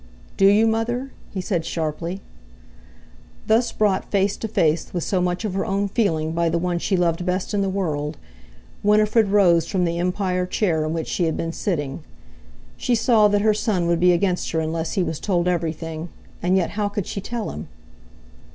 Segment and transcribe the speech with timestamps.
[0.35, 2.21] "Do you, Mother?" he said sharply.
[3.45, 6.79] Thus brought face to face with so much of her own feeling by the one
[6.79, 8.17] she loved best in the world,
[8.81, 12.01] Winifred rose from the Empire chair in which she had been sitting.
[12.77, 16.09] She saw that her son would be against her unless he was told everything;
[16.41, 17.67] and, yet, how could she tell him?